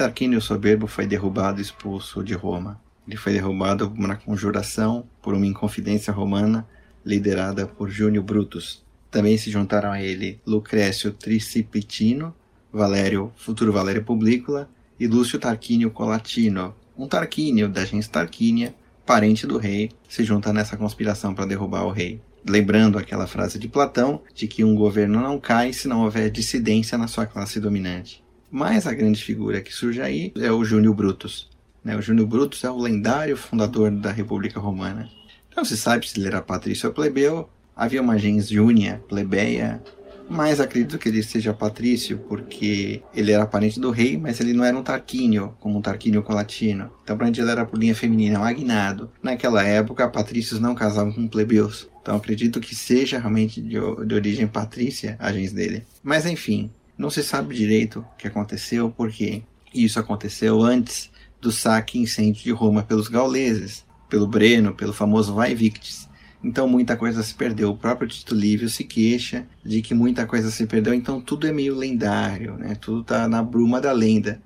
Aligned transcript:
Tarquínio 0.00 0.40
Soberbo 0.40 0.86
foi 0.86 1.06
derrubado 1.06 1.58
e 1.58 1.62
expulso 1.62 2.24
de 2.24 2.32
Roma. 2.32 2.80
Ele 3.06 3.18
foi 3.18 3.34
derrubado 3.34 3.92
uma 3.94 4.16
conjuração, 4.16 5.04
por 5.20 5.34
uma 5.34 5.44
inconfidência 5.44 6.10
romana, 6.10 6.66
liderada 7.04 7.66
por 7.66 7.90
Júnior 7.90 8.24
Brutus. 8.24 8.82
Também 9.10 9.36
se 9.36 9.50
juntaram 9.50 9.92
a 9.92 10.02
ele 10.02 10.40
Lucrécio 10.46 11.12
Tricipitino, 11.12 12.34
Valério, 12.72 13.30
futuro 13.36 13.74
Valério 13.74 14.02
Publícola, 14.02 14.70
e 14.98 15.06
Lúcio 15.06 15.38
Tarquínio 15.38 15.90
Colatino, 15.90 16.74
um 16.96 17.06
Tarquínio 17.06 17.68
da 17.68 17.84
gens 17.84 18.08
Tarquínia, 18.08 18.74
parente 19.04 19.46
do 19.46 19.58
rei, 19.58 19.90
se 20.08 20.24
junta 20.24 20.50
nessa 20.50 20.78
conspiração 20.78 21.34
para 21.34 21.44
derrubar 21.44 21.84
o 21.84 21.90
rei. 21.90 22.22
Lembrando 22.48 22.98
aquela 22.98 23.26
frase 23.26 23.58
de 23.58 23.68
Platão 23.68 24.22
de 24.34 24.48
que 24.48 24.64
um 24.64 24.74
governo 24.74 25.20
não 25.20 25.38
cai 25.38 25.74
se 25.74 25.86
não 25.86 26.04
houver 26.04 26.30
dissidência 26.30 26.96
na 26.96 27.06
sua 27.06 27.26
classe 27.26 27.60
dominante. 27.60 28.24
Mas 28.50 28.86
a 28.86 28.92
grande 28.92 29.22
figura 29.22 29.60
que 29.60 29.72
surge 29.72 30.00
aí 30.00 30.32
é 30.36 30.50
o 30.50 30.64
Júnior 30.64 30.94
Brutus. 30.94 31.48
Né? 31.84 31.96
O 31.96 32.02
Júnior 32.02 32.26
Brutus 32.26 32.64
é 32.64 32.70
o 32.70 32.78
lendário 32.78 33.36
fundador 33.36 33.90
da 33.90 34.10
República 34.10 34.58
Romana. 34.58 35.08
Não 35.56 35.64
se 35.64 35.76
sabe 35.76 36.08
se 36.08 36.18
ele 36.18 36.28
era 36.28 36.42
patrício 36.42 36.88
ou 36.88 36.94
plebeu. 36.94 37.48
Havia 37.76 38.02
uma 38.02 38.18
gens 38.18 38.48
júnia, 38.48 39.02
plebeia, 39.08 39.82
mas 40.30 40.60
acredito 40.60 40.96
que 40.96 41.08
ele 41.08 41.24
seja 41.24 41.52
patrício 41.52 42.16
porque 42.28 43.02
ele 43.12 43.32
era 43.32 43.44
parente 43.44 43.80
do 43.80 43.90
rei, 43.90 44.16
mas 44.16 44.38
ele 44.38 44.52
não 44.52 44.64
era 44.64 44.78
um 44.78 44.82
tarquínio, 44.82 45.56
como 45.58 45.78
um 45.78 45.82
tarquínio 45.82 46.22
colatino. 46.22 46.88
Então, 47.02 47.18
para 47.18 47.26
ele 47.26 47.40
era 47.40 47.66
por 47.66 47.76
linha 47.76 47.96
feminina, 47.96 48.38
magnado. 48.38 49.10
Naquela 49.20 49.64
época, 49.64 50.08
patrícios 50.08 50.60
não 50.60 50.72
casavam 50.72 51.12
com 51.12 51.26
plebeus. 51.26 51.88
Então, 52.00 52.16
acredito 52.16 52.60
que 52.60 52.76
seja 52.76 53.18
realmente 53.18 53.60
de, 53.60 53.70
de 53.70 54.14
origem 54.14 54.46
patrícia 54.46 55.16
a 55.18 55.32
gens 55.32 55.52
dele. 55.52 55.84
Mas, 56.00 56.24
enfim, 56.24 56.70
não 57.00 57.08
se 57.08 57.22
sabe 57.22 57.56
direito 57.56 58.00
o 58.00 58.16
que 58.18 58.28
aconteceu, 58.28 58.90
porque 58.94 59.42
isso 59.72 59.98
aconteceu 59.98 60.60
antes 60.60 61.10
do 61.40 61.50
saque 61.50 61.98
e 61.98 62.02
incêndio 62.02 62.42
de 62.42 62.50
Roma 62.50 62.82
pelos 62.82 63.08
gauleses, 63.08 63.86
pelo 64.06 64.26
Breno, 64.26 64.74
pelo 64.74 64.92
famoso 64.92 65.32
Vai 65.32 65.54
Victis. 65.54 66.06
Então 66.44 66.68
muita 66.68 66.98
coisa 66.98 67.22
se 67.22 67.34
perdeu. 67.34 67.70
O 67.70 67.76
próprio 67.76 68.06
Tito 68.06 68.34
Livio 68.34 68.68
se 68.68 68.84
queixa 68.84 69.46
de 69.64 69.80
que 69.80 69.94
muita 69.94 70.26
coisa 70.26 70.50
se 70.50 70.66
perdeu, 70.66 70.92
então 70.92 71.22
tudo 71.22 71.46
é 71.46 71.52
meio 71.52 71.74
lendário, 71.74 72.58
né? 72.58 72.74
Tudo 72.74 73.00
está 73.00 73.26
na 73.26 73.42
bruma 73.42 73.80
da 73.80 73.92
lenda. 73.92 74.42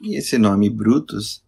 E 0.00 0.16
esse 0.16 0.38
nome 0.38 0.70
Brutus, 0.70 1.42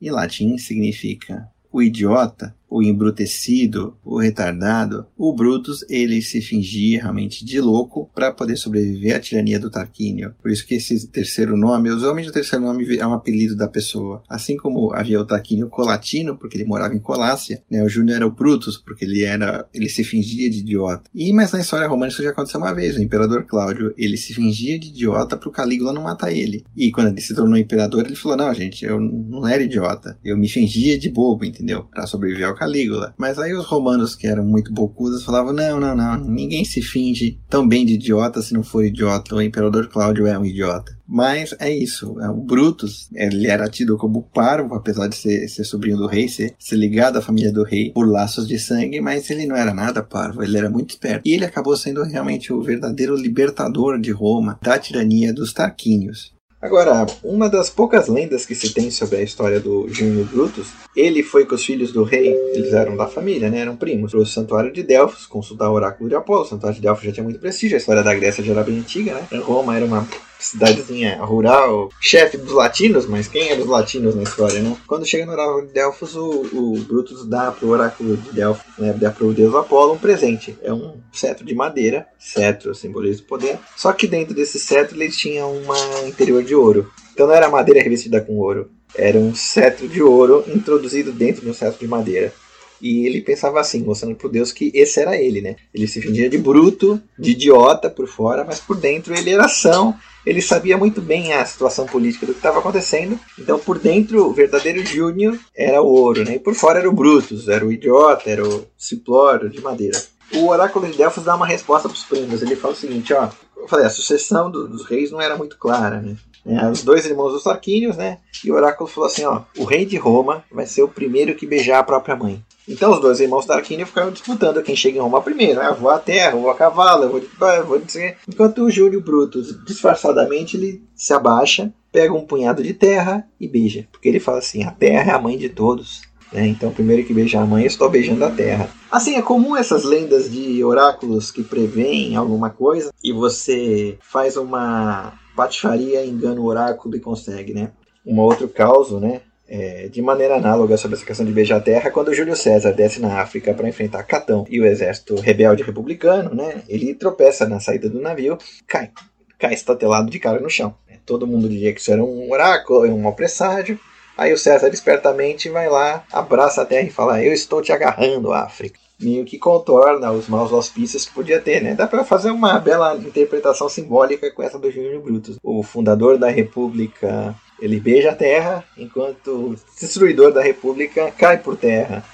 em 0.00 0.10
latim, 0.10 0.56
significa 0.56 1.46
o 1.70 1.82
idiota, 1.82 2.55
o 2.68 2.82
embrutecido, 2.82 3.96
o 4.04 4.18
retardado, 4.18 5.06
o 5.16 5.32
Brutus 5.32 5.84
ele 5.88 6.20
se 6.22 6.40
fingia 6.40 7.02
realmente 7.02 7.44
de 7.44 7.60
louco 7.60 8.10
para 8.14 8.32
poder 8.32 8.56
sobreviver 8.56 9.16
à 9.16 9.20
tirania 9.20 9.58
do 9.58 9.70
Tarquínio. 9.70 10.34
Por 10.42 10.50
isso 10.50 10.66
que 10.66 10.74
esse 10.74 11.08
terceiro 11.08 11.56
nome, 11.56 11.90
os 11.90 12.02
homens 12.02 12.26
do 12.26 12.32
terceiro 12.32 12.64
nome 12.64 12.96
é 12.96 13.06
um 13.06 13.14
apelido 13.14 13.56
da 13.56 13.68
pessoa. 13.68 14.22
Assim 14.28 14.56
como 14.56 14.92
havia 14.94 15.20
o 15.20 15.24
Tarquínio 15.24 15.68
Colatino, 15.68 16.36
porque 16.36 16.56
ele 16.56 16.64
morava 16.64 16.94
em 16.94 16.98
Colácia, 16.98 17.62
né? 17.70 17.82
o 17.82 17.88
Júnior 17.88 18.16
era 18.16 18.26
o 18.26 18.30
Brutus, 18.30 18.76
porque 18.76 19.04
ele 19.04 19.22
era, 19.22 19.66
ele 19.72 19.88
se 19.88 20.02
fingia 20.04 20.50
de 20.50 20.58
idiota. 20.58 21.10
E 21.14 21.32
mas 21.32 21.52
na 21.52 21.60
história 21.60 21.86
romana 21.86 22.10
isso 22.10 22.22
já 22.22 22.30
aconteceu 22.30 22.60
uma 22.60 22.74
vez. 22.74 22.96
O 22.96 23.02
imperador 23.02 23.44
Cláudio 23.44 23.94
ele 23.96 24.16
se 24.16 24.34
fingia 24.34 24.78
de 24.78 24.88
idiota 24.88 25.36
para 25.36 25.48
o 25.48 25.52
Calígula 25.52 25.92
não 25.92 26.02
matar 26.02 26.32
ele. 26.32 26.64
E 26.76 26.90
quando 26.90 27.08
ele 27.08 27.20
se 27.20 27.34
tornou 27.34 27.56
imperador 27.56 28.06
ele 28.06 28.16
falou 28.16 28.36
não 28.36 28.54
gente, 28.54 28.84
eu 28.84 29.00
não 29.00 29.46
era 29.46 29.62
idiota, 29.62 30.18
eu 30.24 30.36
me 30.36 30.48
fingia 30.48 30.98
de 30.98 31.08
bobo, 31.08 31.44
entendeu? 31.44 31.84
Para 31.84 32.06
sobreviver 32.06 32.46
ao 32.46 32.54
Calígula. 32.56 33.14
Mas 33.16 33.38
aí 33.38 33.54
os 33.54 33.66
romanos, 33.66 34.16
que 34.16 34.26
eram 34.26 34.44
muito 34.44 34.72
bocudos, 34.72 35.24
falavam: 35.24 35.52
não, 35.52 35.78
não, 35.78 35.94
não, 35.94 36.16
ninguém 36.18 36.64
se 36.64 36.82
finge 36.82 37.38
tão 37.48 37.66
bem 37.66 37.86
de 37.86 37.94
idiota 37.94 38.42
se 38.42 38.54
não 38.54 38.62
for 38.62 38.84
idiota. 38.84 39.34
O 39.34 39.42
imperador 39.42 39.88
Cláudio 39.88 40.26
é 40.26 40.38
um 40.38 40.44
idiota. 40.44 40.96
Mas 41.08 41.54
é 41.60 41.72
isso. 41.72 42.20
É, 42.20 42.28
o 42.28 42.36
Brutus, 42.36 43.08
ele 43.14 43.46
era 43.46 43.68
tido 43.68 43.96
como 43.96 44.22
parvo, 44.22 44.74
apesar 44.74 45.06
de 45.06 45.16
ser, 45.16 45.48
ser 45.48 45.64
sobrinho 45.64 45.96
do 45.96 46.06
rei, 46.06 46.28
ser, 46.28 46.54
ser 46.58 46.76
ligado 46.76 47.18
à 47.18 47.22
família 47.22 47.52
do 47.52 47.62
rei 47.62 47.92
por 47.92 48.08
laços 48.08 48.46
de 48.48 48.58
sangue, 48.58 49.00
mas 49.00 49.30
ele 49.30 49.46
não 49.46 49.56
era 49.56 49.72
nada 49.72 50.02
parvo, 50.02 50.42
ele 50.42 50.58
era 50.58 50.68
muito 50.68 50.90
esperto. 50.90 51.22
E 51.24 51.32
ele 51.32 51.44
acabou 51.44 51.76
sendo 51.76 52.02
realmente 52.02 52.52
o 52.52 52.60
verdadeiro 52.60 53.14
libertador 53.14 54.00
de 54.00 54.10
Roma 54.10 54.58
da 54.60 54.78
tirania 54.78 55.32
dos 55.32 55.52
Tarquínios. 55.52 56.35
Agora, 56.66 57.06
uma 57.22 57.48
das 57.48 57.70
poucas 57.70 58.08
lendas 58.08 58.44
que 58.44 58.52
se 58.52 58.74
tem 58.74 58.90
sobre 58.90 59.18
a 59.18 59.22
história 59.22 59.60
do 59.60 59.86
Júnior 59.88 60.26
Brutus, 60.26 60.66
ele 60.96 61.22
foi 61.22 61.46
com 61.46 61.54
os 61.54 61.64
filhos 61.64 61.92
do 61.92 62.02
rei, 62.02 62.34
eles 62.54 62.72
eram 62.72 62.96
da 62.96 63.06
família, 63.06 63.48
né, 63.48 63.60
eram 63.60 63.76
primos, 63.76 64.10
para 64.10 64.18
o 64.18 64.26
santuário 64.26 64.72
de 64.72 64.82
Delfos, 64.82 65.26
consultar 65.26 65.70
o 65.70 65.74
oráculo 65.74 66.08
de 66.08 66.16
Apolo. 66.16 66.42
O 66.42 66.44
santuário 66.44 66.74
de 66.74 66.82
Delfos 66.82 67.04
já 67.04 67.12
tinha 67.12 67.22
muito 67.22 67.38
prestígio, 67.38 67.76
a 67.76 67.78
história 67.78 68.02
da 68.02 68.12
Grécia 68.12 68.42
já 68.42 68.52
era 68.52 68.64
bem 68.64 68.80
antiga, 68.80 69.14
né? 69.14 69.28
Roma 69.38 69.76
era 69.76 69.86
uma 69.86 70.08
cidadezinha 70.38 71.22
rural, 71.22 71.90
chefe 72.00 72.36
dos 72.36 72.52
latinos, 72.52 73.06
mas 73.06 73.28
quem 73.28 73.50
é 73.50 73.56
dos 73.56 73.66
latinos 73.66 74.14
na 74.14 74.22
história, 74.22 74.60
né? 74.60 74.76
Quando 74.86 75.06
chega 75.06 75.26
no 75.26 75.32
oráculo 75.32 75.66
de 75.66 75.72
Delfos, 75.72 76.14
o, 76.16 76.46
o 76.52 76.78
Brutus 76.80 77.26
dá 77.26 77.50
pro 77.50 77.68
oráculo 77.68 78.16
de 78.16 78.32
Delfos, 78.32 78.64
né, 78.78 78.92
dá 78.92 79.10
pro 79.10 79.32
deus 79.32 79.54
Apolo 79.54 79.94
um 79.94 79.98
presente. 79.98 80.56
É 80.62 80.72
um 80.72 80.96
cetro 81.12 81.44
de 81.44 81.54
madeira, 81.54 82.06
cetro 82.18 82.74
simboliza 82.74 83.22
o 83.22 83.26
poder, 83.26 83.58
só 83.76 83.92
que 83.92 84.06
dentro 84.06 84.34
desse 84.34 84.58
cetro 84.58 84.96
ele 84.96 85.10
tinha 85.10 85.46
uma 85.46 85.76
interior 86.06 86.42
de 86.42 86.54
ouro. 86.54 86.90
Então 87.12 87.26
não 87.26 87.34
era 87.34 87.48
madeira 87.48 87.82
revestida 87.82 88.20
com 88.20 88.36
ouro, 88.38 88.70
era 88.94 89.18
um 89.18 89.34
cetro 89.34 89.88
de 89.88 90.02
ouro 90.02 90.44
introduzido 90.46 91.12
dentro 91.12 91.42
de 91.42 91.50
um 91.50 91.54
cetro 91.54 91.78
de 91.78 91.88
madeira. 91.88 92.32
E 92.80 93.06
ele 93.06 93.20
pensava 93.20 93.60
assim, 93.60 93.82
mostrando 93.82 94.14
pro 94.14 94.28
Deus 94.28 94.52
que 94.52 94.70
esse 94.74 95.00
era 95.00 95.16
ele, 95.16 95.40
né? 95.40 95.56
Ele 95.72 95.86
se 95.86 96.00
fingia 96.00 96.28
de 96.28 96.38
bruto, 96.38 97.00
de 97.18 97.32
idiota 97.32 97.88
por 97.88 98.06
fora, 98.06 98.44
mas 98.44 98.60
por 98.60 98.76
dentro 98.76 99.14
ele 99.14 99.30
era 99.30 99.44
ação. 99.44 99.94
Ele 100.24 100.42
sabia 100.42 100.76
muito 100.76 101.00
bem 101.00 101.32
a 101.32 101.44
situação 101.44 101.86
política 101.86 102.26
do 102.26 102.32
que 102.32 102.40
estava 102.40 102.58
acontecendo. 102.58 103.18
Então, 103.38 103.58
por 103.58 103.78
dentro, 103.78 104.26
o 104.26 104.32
verdadeiro 104.32 104.84
Júnior 104.84 105.38
era 105.54 105.80
o 105.80 105.86
ouro, 105.86 106.24
né? 106.24 106.34
E 106.34 106.38
por 106.40 106.54
fora 106.54 106.80
era 106.80 106.88
o 106.88 106.92
Brutus, 106.92 107.48
era 107.48 107.64
o 107.64 107.72
idiota, 107.72 108.28
era 108.28 108.46
o 108.46 108.66
Ciplório 108.76 109.48
de 109.48 109.60
madeira. 109.60 110.02
O 110.34 110.48
oráculo 110.48 110.90
de 110.90 110.96
Delfos 110.96 111.22
dá 111.22 111.36
uma 111.36 111.46
resposta 111.46 111.88
para 111.88 111.96
os 111.96 112.04
primos. 112.04 112.42
Ele 112.42 112.56
fala 112.56 112.74
o 112.74 112.76
seguinte, 112.76 113.14
ó. 113.14 113.28
Eu 113.56 113.68
falei, 113.68 113.86
a 113.86 113.90
sucessão 113.90 114.50
do, 114.50 114.68
dos 114.68 114.84
reis 114.84 115.10
não 115.10 115.20
era 115.20 115.36
muito 115.36 115.56
clara, 115.56 116.00
né? 116.00 116.16
É, 116.46 116.70
os 116.70 116.82
dois 116.82 117.04
irmãos 117.04 117.32
dos 117.32 117.42
Tarquínios, 117.42 117.96
né? 117.96 118.18
E 118.44 118.50
o 118.50 118.54
oráculo 118.54 118.88
falou 118.88 119.08
assim, 119.08 119.24
ó. 119.24 119.42
O 119.58 119.64
rei 119.64 119.84
de 119.84 119.96
Roma 119.96 120.44
vai 120.50 120.66
ser 120.66 120.82
o 120.82 120.88
primeiro 120.88 121.34
que 121.34 121.46
beijar 121.46 121.80
a 121.80 121.84
própria 121.84 122.14
mãe. 122.14 122.42
Então 122.68 122.92
os 122.92 123.00
dois 123.00 123.20
irmãos 123.20 123.46
Tarquínio 123.46 123.86
ficaram 123.86 124.10
disputando 124.10 124.62
quem 124.62 124.74
chega 124.74 124.98
em 124.98 125.00
Roma 125.00 125.22
primeiro. 125.22 125.60
Eu 125.60 125.74
vou 125.74 125.90
a 125.90 125.98
terra, 125.98 126.36
vou 126.36 126.50
a 126.50 126.54
cavalo, 126.54 127.04
eu 127.04 127.10
vou, 127.10 127.48
eu 127.50 127.66
vou. 127.66 127.82
Enquanto 128.28 128.62
o 128.62 128.70
Júlio 128.70 129.00
Brutus, 129.00 129.56
disfarçadamente, 129.64 130.56
ele 130.56 130.82
se 130.94 131.12
abaixa, 131.12 131.72
pega 131.92 132.12
um 132.12 132.26
punhado 132.26 132.62
de 132.62 132.74
terra 132.74 133.26
e 133.40 133.46
beija. 133.46 133.86
Porque 133.92 134.08
ele 134.08 134.20
fala 134.20 134.38
assim: 134.38 134.64
a 134.64 134.70
terra 134.70 135.12
é 135.12 135.14
a 135.14 135.20
mãe 135.20 135.38
de 135.38 135.48
todos. 135.48 136.02
Né? 136.32 136.48
Então, 136.48 136.72
primeiro 136.72 137.04
que 137.04 137.14
beijar 137.14 137.42
a 137.42 137.46
mãe, 137.46 137.62
eu 137.62 137.68
estou 137.68 137.88
beijando 137.88 138.24
a 138.24 138.30
terra. 138.30 138.68
Assim, 138.90 139.14
é 139.14 139.22
comum 139.22 139.56
essas 139.56 139.84
lendas 139.84 140.30
de 140.30 140.62
oráculos 140.64 141.30
que 141.30 141.44
preveem 141.44 142.16
alguma 142.16 142.50
coisa 142.50 142.92
e 143.02 143.12
você 143.12 143.96
faz 144.00 144.36
uma 144.36 145.12
patifaria, 145.36 146.04
engana 146.04 146.40
o 146.40 146.46
oráculo 146.46 146.96
e 146.96 147.00
consegue, 147.00 147.52
né? 147.52 147.70
Um 148.04 148.18
outro 148.18 148.48
caso, 148.48 148.98
né? 148.98 149.20
É, 149.48 149.86
de 149.86 150.02
maneira 150.02 150.36
análoga 150.36 150.76
sobre 150.76 150.96
essa 150.96 151.06
questão 151.06 151.24
de 151.24 151.30
beijar 151.30 151.58
a 151.58 151.60
terra, 151.60 151.90
quando 151.92 152.12
Júlio 152.12 152.34
César 152.34 152.72
desce 152.72 153.00
na 153.00 153.20
África 153.20 153.54
para 153.54 153.68
enfrentar 153.68 154.02
Catão 154.02 154.44
e 154.50 154.60
o 154.60 154.66
exército 154.66 155.14
rebelde 155.20 155.62
republicano, 155.62 156.34
né, 156.34 156.62
ele 156.68 156.92
tropeça 156.94 157.46
na 157.48 157.60
saída 157.60 157.88
do 157.88 158.00
navio, 158.00 158.36
cai, 158.66 158.90
cai 159.38 159.54
estatelado 159.54 160.10
de 160.10 160.18
cara 160.18 160.40
no 160.40 160.50
chão. 160.50 160.74
Todo 161.06 161.28
mundo 161.28 161.48
diria 161.48 161.72
que 161.72 161.80
isso 161.80 161.92
era 161.92 162.02
um 162.02 162.28
oráculo, 162.32 162.92
um 162.92 162.98
mau 162.98 163.14
presságio. 163.14 163.78
Aí 164.18 164.32
o 164.32 164.38
César 164.38 164.68
espertamente 164.68 165.48
vai 165.48 165.68
lá, 165.68 166.04
abraça 166.12 166.62
a 166.62 166.66
terra 166.66 166.88
e 166.88 166.90
fala: 166.90 167.22
Eu 167.22 167.32
estou 167.32 167.62
te 167.62 167.70
agarrando, 167.70 168.32
África. 168.32 168.80
Meio 169.00 169.24
que 169.24 169.38
contorna 169.38 170.10
os 170.10 170.28
maus 170.28 170.52
auspícios 170.52 171.04
que 171.04 171.14
podia 171.14 171.40
ter, 171.40 171.62
né? 171.62 171.74
Dá 171.74 171.86
para 171.86 172.04
fazer 172.04 172.30
uma 172.30 172.58
bela 172.58 172.96
interpretação 172.96 173.68
simbólica 173.68 174.30
com 174.30 174.42
essa 174.42 174.58
do 174.58 174.70
Júlio 174.70 175.02
Brutus, 175.02 175.36
o 175.42 175.62
fundador 175.62 176.18
da 176.18 176.28
República 176.28 177.34
ele 177.60 177.80
beija 177.80 178.10
a 178.10 178.14
terra, 178.14 178.64
enquanto 178.76 179.28
o 179.28 179.56
destruidor 179.80 180.32
da 180.32 180.42
república 180.42 181.10
cai 181.10 181.38
por 181.38 181.56
terra. 181.56 182.04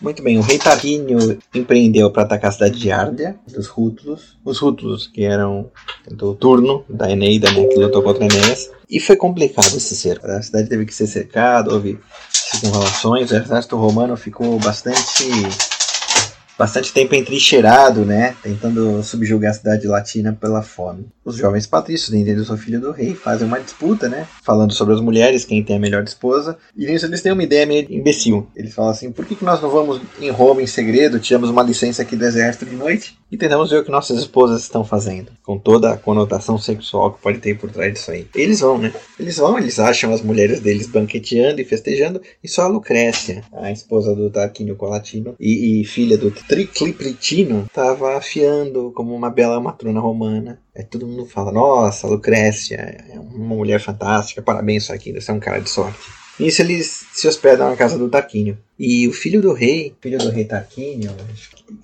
Muito 0.00 0.20
bem, 0.20 0.36
o 0.36 0.42
rei 0.42 0.58
Tarquínio 0.58 1.38
empreendeu 1.54 2.10
para 2.10 2.24
atacar 2.24 2.48
a 2.48 2.52
cidade 2.52 2.76
de 2.76 2.90
Árdia, 2.90 3.38
dos 3.46 3.68
Rútulos. 3.68 4.36
Os 4.44 4.58
Rútulos, 4.58 5.06
que 5.06 5.22
eram 5.22 5.70
do 6.10 6.34
turno 6.34 6.84
da 6.88 7.08
Eneida, 7.08 7.48
né, 7.52 7.64
que 7.66 7.78
lutou 7.78 8.02
contra 8.02 8.24
Enéas. 8.24 8.68
E 8.90 8.98
foi 8.98 9.14
complicado 9.14 9.76
esse 9.76 9.94
cerco. 9.94 10.26
A 10.26 10.42
cidade 10.42 10.68
teve 10.68 10.84
que 10.86 10.94
ser 10.94 11.06
cercada, 11.06 11.72
houve 11.72 12.00
circunvalações, 12.30 13.30
o 13.30 13.36
exército 13.36 13.76
romano 13.76 14.16
ficou 14.16 14.58
bastante 14.58 15.24
bastante 16.58 16.92
tempo 16.92 17.14
entrincheirado, 17.14 18.04
né, 18.04 18.34
tentando 18.42 19.02
subjugar 19.02 19.50
a 19.50 19.54
cidade 19.54 19.86
latina 19.86 20.36
pela 20.38 20.62
fome. 20.62 21.06
Os 21.24 21.36
jovens 21.36 21.66
patrícios, 21.66 22.12
entendendo 22.14 22.44
sou 22.44 22.56
filho 22.56 22.80
do 22.80 22.92
rei, 22.92 23.14
fazem 23.14 23.46
uma 23.46 23.60
disputa, 23.60 24.08
né, 24.08 24.26
falando 24.42 24.72
sobre 24.72 24.94
as 24.94 25.00
mulheres, 25.00 25.44
quem 25.44 25.62
tem 25.62 25.76
a 25.76 25.80
melhor 25.80 26.02
esposa, 26.04 26.56
e 26.76 26.86
nisso 26.86 27.06
eles 27.06 27.22
têm 27.22 27.32
uma 27.32 27.42
ideia 27.42 27.66
meio 27.66 27.86
imbecil. 27.90 28.46
Eles 28.54 28.74
falam 28.74 28.90
assim, 28.90 29.10
por 29.10 29.24
que, 29.24 29.34
que 29.34 29.44
nós 29.44 29.60
não 29.60 29.70
vamos 29.70 30.00
em 30.20 30.30
Roma 30.30 30.62
em 30.62 30.66
segredo, 30.66 31.18
tiramos 31.18 31.50
uma 31.50 31.62
licença 31.62 32.02
aqui 32.02 32.16
do 32.16 32.24
exército 32.24 32.66
de 32.66 32.76
noite, 32.76 33.18
e 33.32 33.36
tentamos 33.38 33.70
ver 33.70 33.78
o 33.78 33.84
que 33.84 33.90
nossas 33.90 34.18
esposas 34.18 34.60
estão 34.60 34.84
fazendo, 34.84 35.32
com 35.42 35.58
toda 35.58 35.90
a 35.90 35.96
conotação 35.96 36.58
sexual 36.58 37.14
que 37.14 37.22
pode 37.22 37.38
ter 37.38 37.58
por 37.58 37.70
trás 37.70 37.94
disso 37.94 38.10
aí. 38.10 38.26
Eles 38.34 38.60
vão, 38.60 38.76
né? 38.76 38.92
Eles 39.18 39.38
vão, 39.38 39.58
eles 39.58 39.78
acham 39.78 40.12
as 40.12 40.20
mulheres 40.20 40.60
deles 40.60 40.86
banqueteando 40.86 41.58
e 41.58 41.64
festejando, 41.64 42.20
e 42.44 42.46
só 42.46 42.64
a 42.64 42.68
Lucrécia, 42.68 43.42
a 43.54 43.72
esposa 43.72 44.14
do 44.14 44.28
Tarquínio 44.28 44.76
Colatino 44.76 45.34
e, 45.40 45.80
e 45.80 45.84
filha 45.86 46.18
do 46.18 46.30
Triclipritino, 46.30 47.64
estava 47.64 48.18
afiando 48.18 48.92
como 48.94 49.14
uma 49.14 49.30
bela 49.30 49.58
matrona 49.58 49.98
romana. 49.98 50.60
É, 50.74 50.82
todo 50.82 51.06
mundo 51.06 51.24
fala, 51.24 51.50
nossa, 51.50 52.06
Lucrécia 52.06 52.76
é 52.76 53.18
uma 53.18 53.56
mulher 53.56 53.80
fantástica, 53.80 54.42
parabéns, 54.42 54.86
Tarquínio, 54.86 55.22
você 55.22 55.30
é 55.30 55.34
um 55.34 55.40
cara 55.40 55.58
de 55.58 55.70
sorte. 55.70 56.21
Nisso 56.42 56.60
eles 56.60 57.06
se 57.12 57.28
hospedam 57.28 57.70
na 57.70 57.76
casa 57.76 57.96
do 57.96 58.08
Tarquínio. 58.08 58.58
E 58.76 59.06
o 59.06 59.12
filho 59.12 59.40
do 59.40 59.52
rei, 59.52 59.94
filho 60.00 60.18
do 60.18 60.28
rei 60.28 60.44
Tarquínio, 60.44 61.14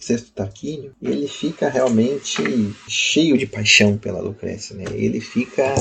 sexto 0.00 0.32
Tarquínio, 0.32 0.92
ele 1.00 1.28
fica 1.28 1.68
realmente 1.68 2.42
cheio 2.88 3.38
de 3.38 3.46
paixão 3.46 3.96
pela 3.96 4.20
Lucrécia, 4.20 4.74
né? 4.74 4.84
Ele 4.94 5.20
fica 5.20 5.74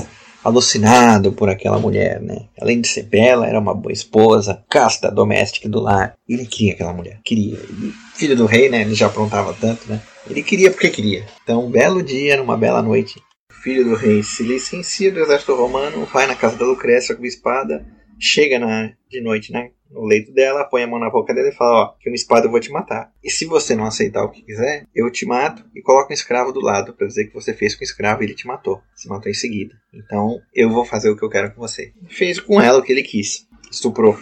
alucinado 0.43 1.33
por 1.33 1.49
aquela 1.49 1.79
mulher, 1.79 2.21
né? 2.21 2.45
Além 2.61 2.79
de 2.79 2.87
ser 2.87 3.03
bela, 3.03 3.47
era 3.47 3.59
uma 3.59 3.73
boa 3.73 3.91
esposa, 3.91 4.63
casta, 4.69 5.09
doméstica 5.09 5.67
do 5.67 5.79
lar. 5.79 6.15
Ele 6.29 6.45
queria 6.45 6.73
aquela 6.73 6.93
mulher, 6.93 7.19
queria. 7.25 7.57
Ele, 7.57 7.91
filho 8.15 8.35
do 8.35 8.45
rei, 8.45 8.69
né? 8.69 8.81
Ele 8.81 8.93
já 8.93 9.07
aprontava 9.07 9.55
tanto, 9.59 9.89
né? 9.89 9.99
Ele 10.29 10.43
queria 10.43 10.69
porque 10.69 10.91
queria. 10.91 11.25
Então, 11.41 11.65
um 11.65 11.71
belo 11.71 12.03
dia, 12.03 12.37
numa 12.37 12.55
bela 12.55 12.83
noite, 12.83 13.19
o 13.49 13.55
filho 13.55 13.83
do 13.85 13.95
rei 13.95 14.21
se 14.21 14.43
licencia 14.43 15.11
do 15.11 15.19
exército 15.19 15.55
romano, 15.55 16.05
vai 16.13 16.27
na 16.27 16.35
casa 16.35 16.55
da 16.57 16.65
Lucrécia 16.65 17.15
com 17.15 17.25
espada, 17.25 17.83
chega 18.19 18.59
na, 18.59 18.93
de 19.09 19.21
noite, 19.21 19.51
né? 19.51 19.71
no 19.91 20.05
leito 20.05 20.31
dela, 20.31 20.65
põe 20.65 20.83
a 20.83 20.87
mão 20.87 20.99
na 20.99 21.09
boca 21.09 21.33
dela 21.33 21.49
e 21.49 21.53
fala: 21.53 21.83
Ó, 21.83 21.87
que 21.99 22.09
uma 22.09 22.15
espada 22.15 22.47
eu 22.47 22.51
vou 22.51 22.59
te 22.59 22.71
matar. 22.71 23.11
E 23.23 23.29
se 23.29 23.45
você 23.45 23.75
não 23.75 23.85
aceitar 23.85 24.23
o 24.23 24.29
que 24.29 24.41
quiser, 24.41 24.85
eu 24.93 25.09
te 25.11 25.25
mato 25.25 25.63
e 25.75 25.81
coloco 25.81 26.11
um 26.11 26.13
escravo 26.13 26.51
do 26.51 26.61
lado 26.61 26.93
para 26.93 27.07
dizer 27.07 27.25
que 27.25 27.33
você 27.33 27.53
fez 27.53 27.75
com 27.75 27.81
o 27.81 27.83
escravo 27.83 28.21
e 28.21 28.25
ele 28.25 28.35
te 28.35 28.47
matou. 28.47 28.81
Se 28.95 29.07
matou 29.07 29.29
em 29.29 29.35
seguida. 29.35 29.75
Então 29.93 30.39
eu 30.53 30.69
vou 30.69 30.85
fazer 30.85 31.09
o 31.09 31.17
que 31.17 31.23
eu 31.23 31.29
quero 31.29 31.51
com 31.53 31.61
você. 31.61 31.93
Fez 32.09 32.39
com 32.39 32.61
ela 32.61 32.79
o 32.79 32.83
que 32.83 32.91
ele 32.91 33.03
quis. 33.03 33.47
Estuprou. 33.71 34.17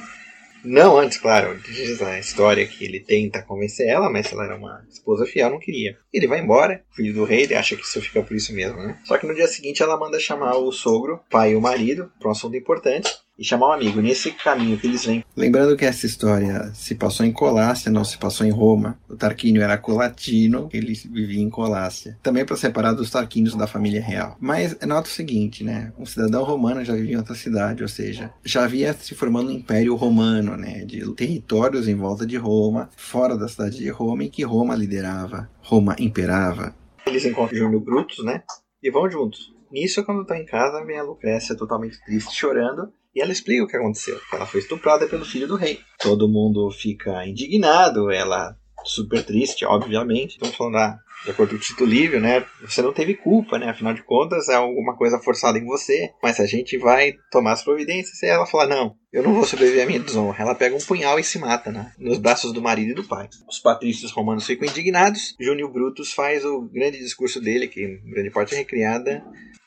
Não 0.63 0.97
antes, 0.97 1.19
claro, 1.19 1.55
diz 1.59 2.01
a 2.01 2.17
história 2.17 2.65
que 2.65 2.83
ele 2.83 2.99
tenta 2.99 3.43
convencer 3.43 3.87
ela, 3.87 4.09
mas 4.09 4.33
ela 4.33 4.45
era 4.45 4.57
uma 4.57 4.83
esposa 4.89 5.23
fiel, 5.23 5.51
não 5.51 5.59
queria. 5.59 5.95
Ele 6.11 6.25
vai 6.25 6.39
embora, 6.39 6.83
filho 6.95 7.13
do 7.13 7.23
rei, 7.23 7.43
ele 7.43 7.53
acha 7.53 7.75
que 7.75 7.83
isso 7.83 8.01
fica 8.01 8.23
por 8.23 8.35
isso 8.35 8.51
mesmo, 8.51 8.77
né? 8.77 8.99
Só 9.05 9.15
que 9.19 9.27
no 9.27 9.35
dia 9.35 9.47
seguinte 9.47 9.83
ela 9.83 9.95
manda 9.95 10.19
chamar 10.19 10.57
o 10.57 10.71
sogro, 10.71 11.19
pai 11.29 11.51
e 11.51 11.55
o 11.55 11.61
marido, 11.61 12.11
para 12.17 12.29
um 12.29 12.31
assunto 12.31 12.57
importante, 12.57 13.13
e 13.37 13.43
chamar 13.43 13.69
um 13.69 13.73
amigo 13.73 14.01
nesse 14.01 14.31
caminho 14.31 14.77
que 14.77 14.87
eles 14.87 15.05
vêm. 15.05 15.23
Lembrando 15.35 15.75
que 15.75 15.85
essa 15.85 16.05
história 16.05 16.71
se 16.73 16.95
passou 16.95 17.25
em 17.25 17.31
Colácia, 17.31 17.91
não 17.91 18.03
se 18.03 18.17
passou 18.17 18.45
em 18.45 18.51
Roma. 18.51 18.97
O 19.09 19.15
Tarquínio 19.15 19.61
era 19.61 19.77
colatino, 19.77 20.69
ele 20.71 20.93
vivia 20.93 21.41
em 21.41 21.49
Colácia. 21.49 22.17
Também 22.23 22.45
para 22.45 22.55
separar 22.55 22.93
dos 22.93 23.09
Tarquínios 23.09 23.55
da 23.55 23.67
família 23.67 24.01
real. 24.01 24.37
Mas 24.39 24.77
nota 24.81 25.07
o 25.07 25.11
seguinte, 25.11 25.63
né? 25.63 25.91
Um 25.97 26.05
cidadão 26.05 26.43
romano 26.43 26.83
já 26.85 26.93
vivia 26.93 27.15
em 27.15 27.17
outra 27.17 27.35
cidade, 27.35 27.83
ou 27.83 27.89
seja, 27.89 28.33
já 28.43 28.63
havia 28.63 28.93
se 28.93 29.13
formando 29.13 29.49
um 29.49 29.53
império 29.55 29.95
romano, 29.95 30.55
né? 30.55 30.85
De 30.85 31.05
territórios 31.13 31.87
em 31.87 31.95
volta 31.95 32.25
de 32.25 32.37
Roma, 32.37 32.89
fora 32.95 33.37
da 33.37 33.47
cidade 33.47 33.77
de 33.77 33.89
Roma, 33.89 34.23
em 34.23 34.29
que 34.29 34.43
Roma 34.43 34.75
liderava, 34.75 35.49
Roma 35.61 35.95
imperava. 35.99 36.75
Eles 37.05 37.25
encontram 37.25 37.57
Júnior 37.57 37.81
Brutus, 37.81 38.23
né? 38.23 38.43
E 38.81 38.89
vão 38.89 39.09
juntos. 39.09 39.53
Nisso, 39.71 40.03
quando 40.05 40.25
tá 40.25 40.37
em 40.37 40.45
casa, 40.45 40.83
vem 40.85 40.97
a 40.97 41.03
Lucrécia 41.03 41.55
totalmente 41.55 42.01
triste, 42.05 42.33
chorando, 42.33 42.91
e 43.15 43.21
ela 43.21 43.31
explica 43.31 43.63
o 43.63 43.67
que 43.67 43.77
aconteceu. 43.77 44.19
Ela 44.33 44.45
foi 44.45 44.59
estuprada 44.59 45.07
pelo 45.07 45.23
filho 45.23 45.47
do 45.47 45.55
rei. 45.55 45.79
Todo 45.99 46.27
mundo 46.27 46.69
fica 46.69 47.25
indignado, 47.25 48.11
ela 48.11 48.55
super 48.83 49.23
triste, 49.23 49.65
obviamente. 49.65 50.33
Estamos 50.33 50.55
falando, 50.55 50.77
ah, 50.77 50.99
de 51.23 51.31
acordo 51.31 51.51
com 51.51 51.55
o 51.55 51.59
Tito 51.59 51.85
Livio, 51.85 52.19
né? 52.19 52.45
Você 52.61 52.81
não 52.81 52.93
teve 52.93 53.15
culpa, 53.15 53.57
né? 53.57 53.69
Afinal 53.69 53.93
de 53.93 54.03
contas, 54.03 54.47
é 54.47 54.55
alguma 54.55 54.95
coisa 54.95 55.19
forçada 55.19 55.57
em 55.57 55.65
você. 55.65 56.11
Mas 56.21 56.39
a 56.39 56.45
gente 56.45 56.77
vai 56.77 57.13
tomar 57.31 57.53
as 57.53 57.63
providências. 57.63 58.21
E 58.21 58.27
ela 58.27 58.45
fala, 58.45 58.67
não, 58.67 58.95
eu 59.11 59.23
não 59.23 59.33
vou 59.33 59.45
sobreviver 59.45 59.83
à 59.83 59.87
minha 59.87 59.99
desonra. 59.99 60.35
Ela 60.39 60.55
pega 60.55 60.75
um 60.75 60.79
punhal 60.79 61.19
e 61.19 61.23
se 61.23 61.39
mata, 61.39 61.71
né? 61.71 61.91
Nos 61.97 62.17
braços 62.17 62.51
do 62.53 62.61
marido 62.61 62.91
e 62.91 62.95
do 62.95 63.03
pai. 63.03 63.27
Os 63.49 63.59
patrícios 63.59 64.11
romanos 64.11 64.45
ficam 64.45 64.67
indignados. 64.67 65.35
Júnior 65.39 65.71
Brutus 65.71 66.13
faz 66.13 66.45
o 66.45 66.61
grande 66.61 66.99
discurso 66.99 67.41
dele, 67.41 67.67
que 67.67 67.81
em 67.81 68.11
grande 68.11 68.29
parte 68.29 68.53
é 68.53 68.57
recriada, 68.57 69.23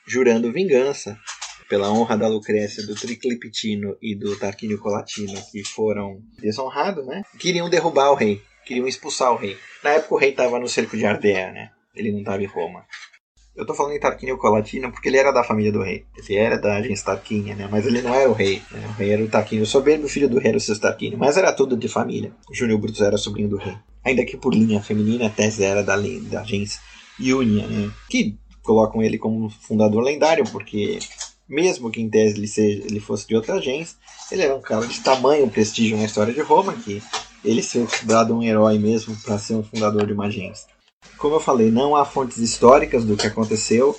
jurando 0.07 0.51
vingança 0.51 1.19
pela 1.69 1.91
honra 1.91 2.17
da 2.17 2.27
Lucrécia, 2.27 2.85
do 2.85 2.95
Tricliptino 2.95 3.95
e 4.01 4.15
do 4.15 4.35
Tarquínio 4.37 4.79
Colatino, 4.79 5.39
que 5.51 5.63
foram 5.63 6.19
desonrados, 6.39 7.05
né? 7.05 7.21
Queriam 7.37 7.69
derrubar 7.69 8.11
o 8.11 8.15
rei, 8.15 8.41
queriam 8.65 8.87
expulsar 8.87 9.31
o 9.31 9.37
rei. 9.37 9.55
Na 9.83 9.91
época 9.91 10.15
o 10.15 10.17
rei 10.17 10.31
estava 10.31 10.59
no 10.59 10.67
cerco 10.67 10.97
de 10.97 11.05
Ardea, 11.05 11.51
né? 11.51 11.69
Ele 11.95 12.11
não 12.11 12.19
estava 12.19 12.41
em 12.41 12.47
Roma. 12.47 12.83
Eu 13.55 13.65
tô 13.65 13.73
falando 13.73 13.93
em 13.93 13.99
Tarquínio 13.99 14.37
Colatino 14.37 14.91
porque 14.91 15.09
ele 15.09 15.17
era 15.17 15.31
da 15.31 15.43
família 15.43 15.71
do 15.71 15.83
rei. 15.83 16.05
Ele 16.17 16.37
era 16.37 16.57
da 16.57 16.81
gens 16.81 17.03
Tarquínia, 17.03 17.55
né? 17.55 17.67
Mas 17.69 17.85
ele 17.85 18.01
não 18.01 18.15
era 18.15 18.29
o 18.29 18.33
rei. 18.33 18.61
Né? 18.71 18.87
O 18.87 18.91
rei 18.93 19.11
era 19.11 19.21
o 19.21 19.27
Tarquínio. 19.27 19.65
Soberbo 19.65 20.07
filho 20.07 20.29
do 20.29 20.39
rei 20.39 20.49
era 20.49 20.57
o 20.57 20.61
seu 20.61 20.79
Tarquínio. 20.79 21.19
Mas 21.19 21.35
era 21.35 21.51
tudo 21.51 21.75
de 21.75 21.89
família. 21.89 22.31
Júnior 22.53 22.79
Brutus 22.79 23.01
era 23.01 23.17
sobrinho 23.17 23.49
do 23.49 23.57
rei. 23.57 23.75
Ainda 24.03 24.23
que 24.23 24.37
por 24.37 24.53
linha 24.53 24.81
feminina, 24.81 25.29
tese 25.29 25.63
era 25.63 25.83
da, 25.83 25.97
da 25.97 26.43
gens 26.43 26.79
Iúnia, 27.19 27.67
né? 27.67 27.91
Que 28.09 28.39
colocam 28.63 29.01
ele 29.01 29.17
como 29.17 29.49
fundador 29.49 30.03
lendário 30.03 30.45
porque 30.51 30.99
mesmo 31.49 31.89
que 31.89 31.99
em 31.99 32.09
tese 32.09 32.37
ele, 32.37 32.47
seja, 32.47 32.83
ele 32.83 32.99
fosse 32.99 33.27
de 33.27 33.35
outra 33.35 33.59
gens, 33.59 33.97
ele 34.31 34.43
era 34.43 34.55
um 34.55 34.61
cara 34.61 34.85
de 34.85 34.99
tamanho 35.01 35.49
prestígio 35.49 35.97
na 35.97 36.05
história 36.05 36.33
de 36.33 36.41
Roma 36.41 36.73
que 36.73 37.01
ele 37.43 37.63
ser 37.63 37.85
considerado 37.85 38.35
um 38.35 38.43
herói 38.43 38.77
mesmo 38.77 39.15
para 39.23 39.39
ser 39.39 39.55
um 39.55 39.63
fundador 39.63 40.05
de 40.05 40.13
uma 40.13 40.29
gens. 40.29 40.67
Como 41.17 41.35
eu 41.35 41.39
falei, 41.39 41.71
não 41.71 41.95
há 41.95 42.05
fontes 42.05 42.37
históricas 42.37 43.03
do 43.03 43.17
que 43.17 43.27
aconteceu. 43.27 43.97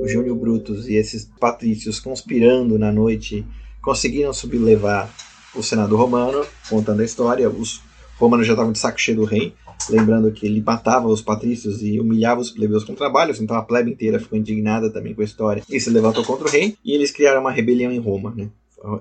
O 0.00 0.08
Júnior 0.08 0.36
Brutus 0.36 0.88
e 0.88 0.94
esses 0.94 1.24
patrícios 1.38 2.00
conspirando 2.00 2.78
na 2.78 2.92
noite 2.92 3.46
conseguiram 3.80 4.32
sublevar 4.32 5.08
o 5.54 5.62
Senado 5.62 5.96
romano, 5.96 6.44
contando 6.68 7.00
a 7.00 7.04
história. 7.04 7.48
Os 7.48 7.82
romanos 8.18 8.46
já 8.46 8.52
estavam 8.52 8.72
de 8.72 8.78
saco 8.78 9.00
cheio 9.00 9.18
do 9.18 9.24
rei, 9.24 9.54
Lembrando 9.88 10.30
que 10.32 10.46
ele 10.46 10.60
matava 10.60 11.08
os 11.08 11.22
patrícios 11.22 11.82
e 11.82 11.98
humilhava 11.98 12.40
os 12.40 12.50
plebeus 12.50 12.84
com 12.84 12.94
trabalhos, 12.94 13.40
então 13.40 13.56
a 13.56 13.62
plebe 13.62 13.90
inteira 13.90 14.18
ficou 14.18 14.38
indignada 14.38 14.90
também 14.90 15.14
com 15.14 15.22
a 15.22 15.24
história 15.24 15.62
e 15.68 15.80
se 15.80 15.90
levantou 15.90 16.24
contra 16.24 16.46
o 16.46 16.50
rei. 16.50 16.76
E 16.84 16.92
eles 16.92 17.10
criaram 17.10 17.40
uma 17.40 17.50
rebelião 17.50 17.90
em 17.90 17.98
Roma, 17.98 18.32
né? 18.36 18.48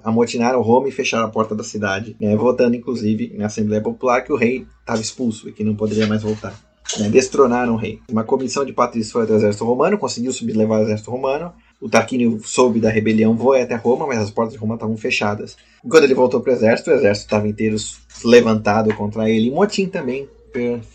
amotinaram 0.03 0.61
Roma 0.61 0.87
e 0.87 0.91
fecharam 0.91 1.25
a 1.25 1.29
porta 1.29 1.53
da 1.53 1.63
cidade, 1.63 2.15
né? 2.19 2.35
votando 2.35 2.75
inclusive 2.75 3.33
na 3.37 3.45
Assembleia 3.45 3.81
Popular 3.81 4.21
que 4.21 4.33
o 4.33 4.35
rei 4.35 4.65
estava 4.79 5.01
expulso 5.01 5.47
e 5.47 5.51
que 5.51 5.63
não 5.63 5.75
poderia 5.75 6.07
mais 6.07 6.23
voltar. 6.23 6.59
Né? 6.99 7.09
Destronaram 7.09 7.73
o 7.73 7.77
rei. 7.77 7.99
Uma 8.09 8.23
comissão 8.23 8.65
de 8.65 8.73
patrícios 8.73 9.11
foi 9.11 9.23
até 9.23 9.33
o 9.33 9.35
exército 9.35 9.65
romano, 9.65 9.97
conseguiu 9.97 10.31
sublevar 10.31 10.79
o 10.79 10.83
exército 10.83 11.11
romano. 11.11 11.53
O 11.79 11.89
Tarquínio 11.89 12.39
soube 12.43 12.79
da 12.79 12.89
rebelião, 12.89 13.37
foi 13.37 13.61
até 13.61 13.75
Roma, 13.75 14.07
mas 14.07 14.19
as 14.19 14.31
portas 14.31 14.53
de 14.53 14.59
Roma 14.59 14.75
estavam 14.75 14.97
fechadas. 14.97 15.57
Quando 15.87 16.05
ele 16.05 16.15
voltou 16.15 16.39
para 16.39 16.51
o 16.51 16.55
exército, 16.55 16.89
o 16.89 16.93
exército 16.93 17.27
estava 17.27 17.47
inteiro 17.47 17.75
levantado 18.23 18.91
contra 18.95 19.29
ele. 19.29 19.47
E 19.47 19.51
motim 19.51 19.87
também 19.87 20.27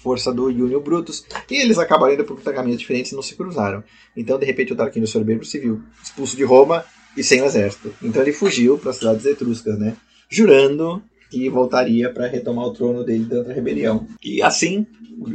força 0.03 0.33
do 0.33 0.51
Júnior 0.51 0.83
Brutus, 0.83 1.25
e 1.51 1.57
eles 1.57 1.79
acabaram 1.79 2.15
indo 2.15 2.25
por 2.25 2.41
caminhos 2.43 2.81
diferentes 2.81 3.13
e 3.13 3.15
não 3.15 3.23
se 3.23 3.37
cruzaram. 3.37 3.85
Então, 4.17 4.39
de 4.39 4.45
repente, 4.45 4.73
o 4.73 4.77
Tarquínio 4.77 5.07
Soberbo 5.07 5.45
se 5.45 5.59
viu 5.59 5.83
expulso 6.03 6.37
de 6.37 6.45
Roma 6.45 6.85
e 7.17 7.23
sem 7.23 7.41
o 7.43 7.45
exército. 7.45 7.95
Então 8.03 8.23
ele 8.23 8.33
fugiu 8.33 8.79
para 8.79 8.91
as 8.91 8.97
cidades 8.97 9.25
etruscas, 9.27 9.79
né? 9.79 9.97
Jurando 10.29 11.03
que 11.31 11.49
voltaria 11.49 12.11
para 12.13 12.27
retomar 12.27 12.67
o 12.67 12.73
trono 12.73 13.05
dele 13.05 13.25
durante 13.25 13.51
a 13.51 13.55
rebelião. 13.55 14.07
E 14.23 14.43
assim, 14.43 14.87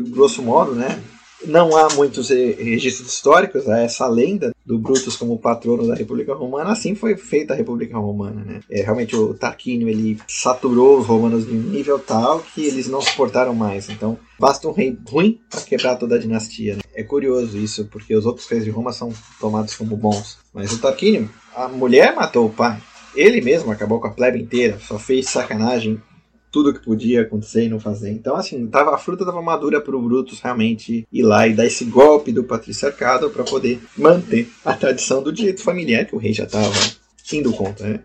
grosso 0.10 0.44
modo, 0.44 0.76
né? 0.76 1.02
Não 1.46 1.75
há 1.77 1.94
muitos 1.94 2.29
registros 2.29 3.13
históricos 3.13 3.70
a 3.70 3.79
essa 3.79 4.08
lenda 4.08 4.53
do 4.65 4.77
Brutus 4.77 5.15
como 5.15 5.38
patrono 5.38 5.88
da 5.88 5.96
República 5.96 6.34
Romana. 6.34 6.72
Assim 6.72 6.96
foi 6.96 7.15
feita 7.15 7.53
a 7.53 7.56
República 7.58 7.98
Romana, 7.98 8.44
né? 8.44 8.60
É, 8.70 8.82
realmente 8.82 9.15
o 9.15 9.34
Tarquínio 9.34 9.88
ele 9.88 10.17
saturou 10.27 11.00
os 11.00 11.06
romanos 11.06 11.46
de 11.46 11.53
um 11.53 11.62
nível 11.62 12.00
tal 12.00 12.39
que 12.39 12.65
eles 12.65 12.88
não 12.88 13.01
suportaram 13.01 13.53
mais. 13.53 13.89
Então 13.89 14.17
basta 14.39 14.67
um 14.67 14.72
rei 14.72 14.98
ruim 15.08 15.39
para 15.50 15.62
quebrar 15.62 15.96
toda 15.96 16.15
a 16.15 16.20
dinastia. 16.20 16.75
Né? 16.75 16.82
É 16.94 17.03
curioso 17.03 17.58
isso 17.58 17.86
porque 17.86 18.15
os 18.15 18.25
outros 18.25 18.48
reis 18.48 18.63
de 18.63 18.72
Roma 18.72 18.91
são 18.91 19.13
tomados 19.39 19.75
como 19.75 19.96
bons, 19.96 20.39
mas 20.53 20.74
o 20.74 20.79
Tarquínio, 20.79 21.29
a 21.56 21.67
mulher 21.67 22.15
matou 22.15 22.48
o 22.48 22.53
pai. 22.53 22.82
Ele 23.15 23.41
mesmo 23.41 23.72
acabou 23.72 24.00
com 24.00 24.08
a 24.08 24.12
plebe 24.12 24.39
inteira, 24.39 24.79
só 24.79 25.00
fez 25.00 25.29
sacanagem 25.29 26.01
tudo 26.58 26.74
que 26.74 26.84
podia 26.84 27.22
acontecer 27.22 27.66
e 27.66 27.70
não 27.70 27.80
fazer. 27.80 28.10
Então, 28.10 28.36
assim, 28.36 28.66
tava, 28.66 28.96
a 28.96 28.98
fruta 28.98 29.22
estava 29.22 29.44
madura 29.44 29.80
para 29.80 29.96
o 29.96 30.02
Brutus 30.02 30.40
realmente 30.40 31.08
ir 31.14 31.22
lá 31.22 31.48
e 31.48 31.54
dar 31.54 31.68
esse 31.68 31.86
golpe 31.86 32.32
do 32.32 32.44
patriciarcado 32.44 33.30
para 33.30 33.44
poder 33.44 33.80
manter 33.96 34.50
a 34.66 34.74
tradição 34.74 35.22
do 35.22 35.32
direito 35.32 35.62
familiar 35.62 36.06
que 36.06 36.16
o 36.16 36.18
rei 36.18 36.34
já 36.34 36.46
estava 36.46 36.74
indo 37.32 37.54
contra, 37.54 37.88
né? 37.88 38.00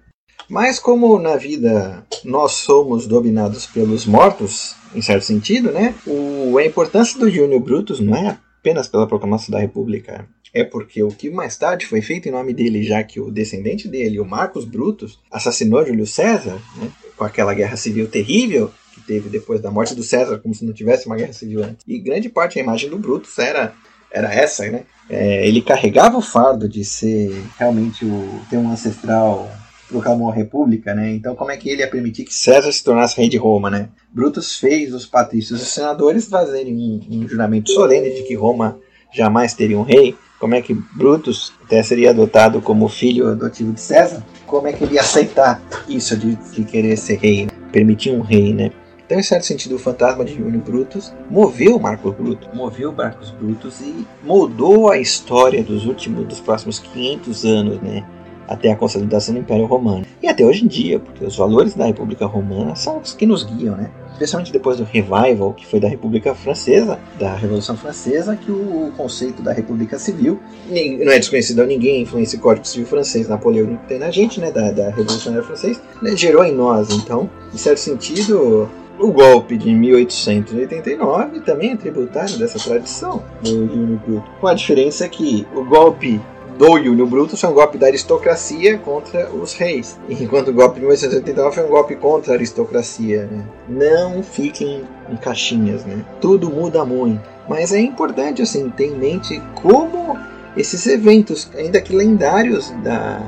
Mas 0.51 0.79
como 0.79 1.19
na 1.19 1.37
vida 1.37 2.07
nós 2.27 2.53
somos 2.53 3.07
dominados 3.07 3.65
pelos 3.65 4.05
mortos, 4.05 4.75
em 4.95 5.01
certo 5.01 5.25
sentido, 5.25 5.73
né? 5.73 5.95
O, 6.07 6.59
a 6.59 6.67
importância 6.67 7.19
do 7.19 7.31
Júnior 7.31 7.61
Brutus 7.61 8.01
não 8.01 8.15
é 8.15 8.39
apenas 8.59 8.87
pela 8.87 9.07
proclamação 9.07 9.51
da 9.51 9.61
República, 9.61 10.29
é 10.53 10.63
porque 10.63 11.03
o 11.03 11.09
que 11.09 11.31
mais 11.31 11.57
tarde 11.57 11.87
foi 11.87 12.03
feito 12.03 12.29
em 12.29 12.33
nome 12.33 12.53
dele, 12.53 12.83
já 12.83 13.03
que 13.03 13.19
o 13.19 13.31
descendente 13.31 13.89
dele, 13.89 14.21
o 14.21 14.27
Marcos 14.27 14.67
Brutus, 14.67 15.19
assassinou 15.31 15.87
Júlio 15.87 16.07
César, 16.07 16.61
né? 16.77 16.93
Com 17.23 17.27
aquela 17.27 17.55
guerra 17.55 17.77
civil 17.77 18.09
terrível 18.09 18.73
que 18.93 19.01
teve 19.01 19.29
depois 19.29 19.61
da 19.61 19.71
morte 19.71 19.95
do 19.95 20.03
César, 20.03 20.39
como 20.39 20.55
se 20.55 20.65
não 20.65 20.73
tivesse 20.73 21.07
uma 21.07 21.17
guerra 21.17 21.33
civil 21.33 21.63
antes. 21.63 21.85
E 21.87 21.99
grande 21.99 22.29
parte 22.29 22.57
da 22.57 22.61
imagem 22.61 22.91
do 22.91 22.99
Brutus 22.99 23.39
era, 23.39 23.73
era 24.11 24.35
essa, 24.35 24.69
né? 24.69 24.83
É, 25.09 25.47
ele 25.47 25.63
carregava 25.63 26.19
o 26.19 26.23
fardo 26.23 26.69
de 26.69 26.85
ser 26.85 27.33
realmente 27.59 28.05
o 28.05 28.41
ter 28.51 28.57
um 28.57 28.71
ancestral 28.71 29.51
proclamou 29.89 30.31
a 30.31 30.35
república, 30.35 30.95
né? 30.95 31.13
Então 31.13 31.37
como 31.37 31.51
é 31.51 31.57
que 31.57 31.69
ele 31.69 31.83
ia 31.83 31.89
permitir 31.89 32.25
que 32.25 32.35
César 32.35 32.73
se 32.73 32.83
tornasse 32.83 33.17
rei 33.17 33.29
de 33.29 33.37
Roma, 33.37 33.71
né? 33.71 33.89
Brutus 34.11 34.57
fez 34.57 34.93
os 34.93 35.07
patrícios 35.07 35.61
e 35.61 35.63
os 35.63 35.69
senadores 35.69 36.27
fazerem 36.27 36.75
um, 36.75 37.01
um 37.09 37.29
juramento 37.29 37.71
solene 37.71 38.11
de 38.11 38.23
que 38.25 38.35
Roma 38.35 38.81
jamais 39.13 39.55
teria 39.55 39.79
um 39.79 39.83
rei. 39.83 40.17
Como 40.43 40.57
é 40.57 40.61
que 40.61 40.75
Brutus 40.75 41.53
até 41.65 41.81
seria 41.85 42.11
adotado 42.11 42.61
como 42.61 42.89
filho 42.89 43.29
adotivo 43.29 43.73
de 43.73 43.81
César? 43.81 44.27
Como 44.45 44.67
é 44.67 44.73
que 44.73 44.83
ele 44.83 44.95
ia 44.95 45.01
aceitar 45.01 45.63
isso 45.89 46.17
de, 46.17 46.35
de 46.35 46.65
querer 46.65 46.97
ser 46.97 47.21
rei, 47.21 47.45
né? 47.47 47.53
permitir 47.71 48.11
um 48.11 48.23
rei, 48.23 48.53
né? 48.53 48.73
Então, 49.07 49.21
em 49.21 49.23
certo 49.23 49.47
sentido, 49.47 49.77
o 49.77 49.79
fantasma 49.79 50.25
de 50.25 50.35
Júnior 50.35 50.61
Brutus 50.65 51.13
moveu 51.31 51.79
Marcos 51.79 52.13
Brutus, 52.17 52.49
moveu 52.53 52.91
Marcos 52.91 53.31
Brutus 53.31 53.81
e 53.83 54.05
moldou 54.25 54.91
a 54.91 54.99
história 54.99 55.63
dos 55.63 55.87
últimos, 55.87 56.27
dos 56.27 56.41
próximos 56.41 56.81
500 56.81 57.45
anos, 57.45 57.81
né? 57.81 58.05
Até 58.47 58.71
a 58.71 58.77
consolidação 58.77 59.35
do 59.35 59.41
Império 59.41 59.67
Romano. 59.67 60.05
E 60.23 60.29
até 60.29 60.45
hoje 60.45 60.65
em 60.65 60.69
dia, 60.69 60.99
porque 60.99 61.25
os 61.25 61.37
valores 61.37 61.75
da 61.75 61.87
República 61.87 62.27
Romana 62.27 62.75
são 62.75 62.99
os 62.99 63.13
que 63.13 63.27
nos 63.27 63.43
guiam, 63.45 63.77
né? 63.77 63.91
Especialmente 64.13 64.53
depois 64.53 64.77
do 64.77 64.85
revival, 64.85 65.53
que 65.55 65.67
foi 65.67 65.81
da 65.81 65.89
República 65.89 66.35
Francesa, 66.35 66.99
da 67.19 67.35
Revolução 67.35 67.77
Francesa, 67.77 68.37
que 68.37 68.53
o 68.53 68.93
conceito 68.97 69.43
da 69.43 69.53
República 69.53 69.99
Civil 69.99 70.39
não 70.69 71.13
é 71.13 71.19
desconhecido 71.19 71.63
a 71.63 71.67
ninguém, 71.67 72.03
influência 72.03 72.39
do 72.39 72.43
Código 72.43 72.67
Civil 72.67 72.87
francês, 72.87 73.29
Napoleão 73.29 73.79
tem 73.89 73.99
na 73.99 74.11
gente, 74.11 74.39
né, 74.39 74.51
da, 74.51 74.71
da 74.71 74.91
Revolução 74.91 75.43
Francesa, 75.43 75.81
né, 76.01 76.17
gerou 76.17 76.45
em 76.45 76.55
nós. 76.55 76.91
Então, 76.91 77.29
em 77.53 77.57
certo 77.57 77.79
sentido, 77.79 78.69
o 78.99 79.11
golpe 79.11 79.57
de 79.57 79.75
1889 79.75 81.41
também 81.41 81.73
é 81.73 81.77
tributário 81.77 82.39
dessa 82.39 82.59
tradição 82.59 83.23
do 83.43 83.99
Bruto. 83.99 84.31
Com 84.41 84.47
a 84.47 84.55
diferença 84.55 85.09
que 85.09 85.47
o 85.55 85.65
golpe 85.65 86.21
do 86.59 86.79
Júlio 86.83 87.07
Brutus 87.07 87.43
é 87.43 87.49
um 87.49 87.53
golpe 87.53 87.79
da 87.79 87.87
aristocracia 87.87 88.79
contra 88.79 89.31
os 89.31 89.55
reis, 89.55 89.99
enquanto 90.09 90.49
o 90.49 90.53
golpe 90.53 90.77
de 90.77 90.81
1889 90.83 91.55
foi 91.55 91.65
um 91.65 91.69
golpe 91.69 91.97
contra 91.97 92.33
a 92.33 92.37
aristocracia. 92.37 93.29
Né? 93.31 93.45
Não 93.69 94.23
fiquem 94.23 94.85
em 95.11 95.17
caixinhas, 95.17 95.85
né? 95.85 96.05
Tudo 96.21 96.51
muda 96.51 96.85
muito. 96.85 97.21
Mas 97.49 97.73
é 97.73 97.81
importante 97.81 98.41
assim 98.41 98.71
ter 98.71 98.87
em 98.87 98.97
mente 98.97 99.43
como 99.61 100.17
esses 100.57 100.87
eventos, 100.87 101.51
ainda 101.57 101.81
que 101.81 101.95
lendários 101.95 102.71
da 102.83 103.21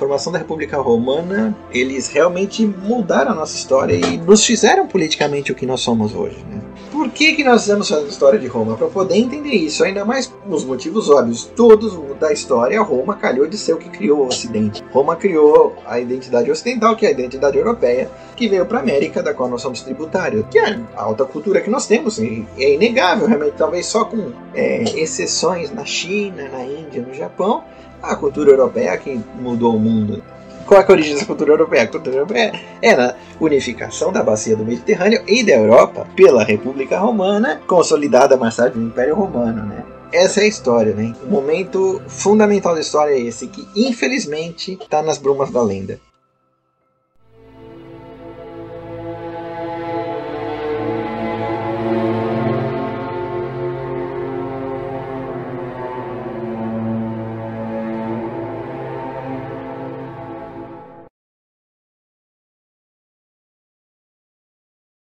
formação 0.00 0.32
da 0.32 0.38
República 0.38 0.78
Romana, 0.78 1.54
eles 1.70 2.08
realmente 2.08 2.64
mudaram 2.66 3.32
a 3.32 3.34
nossa 3.34 3.54
história 3.54 3.94
e 3.94 4.16
nos 4.16 4.46
fizeram 4.46 4.86
politicamente 4.86 5.52
o 5.52 5.54
que 5.54 5.66
nós 5.66 5.82
somos 5.82 6.14
hoje. 6.14 6.42
Né? 6.48 6.58
Por 6.90 7.10
que, 7.10 7.34
que 7.34 7.44
nós 7.44 7.62
estamos 7.62 7.88
fazendo 7.88 8.08
história 8.08 8.38
de 8.38 8.46
Roma? 8.46 8.76
Para 8.76 8.86
poder 8.86 9.16
entender 9.16 9.50
isso, 9.50 9.84
ainda 9.84 10.04
mais 10.04 10.32
nos 10.46 10.64
motivos 10.64 11.10
óbvios. 11.10 11.44
Todos 11.54 11.98
da 12.18 12.32
história, 12.32 12.80
Roma 12.80 13.14
calhou 13.14 13.46
de 13.46 13.58
ser 13.58 13.74
o 13.74 13.76
que 13.76 13.90
criou 13.90 14.20
o 14.20 14.26
Ocidente. 14.26 14.82
Roma 14.90 15.16
criou 15.16 15.76
a 15.86 16.00
identidade 16.00 16.50
ocidental, 16.50 16.96
que 16.96 17.04
é 17.04 17.10
a 17.10 17.12
identidade 17.12 17.58
europeia, 17.58 18.10
que 18.34 18.48
veio 18.48 18.64
para 18.64 18.78
a 18.78 18.82
América, 18.82 19.22
da 19.22 19.34
qual 19.34 19.50
nós 19.50 19.60
somos 19.60 19.82
tributários, 19.82 20.44
que 20.50 20.58
é 20.58 20.80
a 20.96 21.02
alta 21.02 21.24
cultura 21.26 21.60
que 21.60 21.70
nós 21.70 21.86
temos. 21.86 22.18
E 22.18 22.46
é 22.58 22.74
inegável, 22.74 23.26
realmente, 23.26 23.54
talvez 23.56 23.86
só 23.86 24.04
com 24.04 24.32
é, 24.54 24.82
exceções 24.98 25.70
na 25.70 25.84
China, 25.84 26.48
na 26.48 26.64
Índia, 26.64 27.02
no 27.02 27.12
Japão, 27.12 27.62
a 28.02 28.16
cultura 28.16 28.50
europeia 28.50 28.96
que 28.96 29.20
mudou 29.38 29.76
o 29.76 29.80
mundo. 29.80 30.22
Qual 30.66 30.80
é 30.80 30.84
a 30.86 30.92
origem 30.92 31.14
dessa 31.14 31.26
cultura 31.26 31.52
europeia? 31.52 31.82
A 31.82 31.88
cultura 31.88 32.16
europeia 32.16 32.52
era 32.80 33.10
a 33.10 33.44
unificação 33.44 34.12
da 34.12 34.22
bacia 34.22 34.54
do 34.54 34.64
Mediterrâneo 34.64 35.22
e 35.26 35.42
da 35.42 35.54
Europa 35.54 36.06
pela 36.14 36.44
República 36.44 36.98
Romana, 36.98 37.60
consolidada 37.66 38.36
mais 38.36 38.56
tarde 38.56 38.78
no 38.78 38.86
Império 38.86 39.16
Romano, 39.16 39.66
né? 39.66 39.84
Essa 40.12 40.40
é 40.40 40.44
a 40.44 40.48
história, 40.48 40.94
né? 40.94 41.12
O 41.24 41.26
momento 41.26 42.00
fundamental 42.06 42.74
da 42.74 42.80
história 42.80 43.14
é 43.14 43.20
esse, 43.20 43.46
que 43.46 43.66
infelizmente 43.74 44.78
está 44.80 45.02
nas 45.02 45.18
brumas 45.18 45.50
da 45.50 45.62
lenda. 45.62 46.00